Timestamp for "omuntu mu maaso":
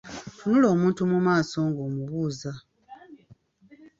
0.75-1.57